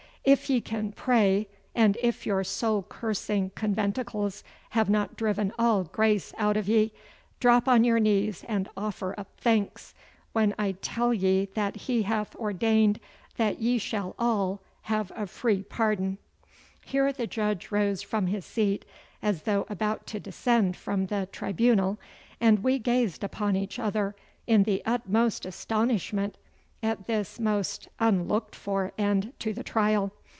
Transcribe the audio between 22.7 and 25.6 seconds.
gazed upon each other in the utmost